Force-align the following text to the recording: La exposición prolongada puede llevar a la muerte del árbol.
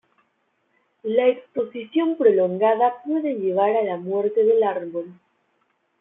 La 1.03 1.27
exposición 1.27 2.17
prolongada 2.17 3.03
puede 3.05 3.35
llevar 3.35 3.69
a 3.75 3.83
la 3.83 3.97
muerte 3.97 4.43
del 4.43 4.63
árbol. 4.63 5.13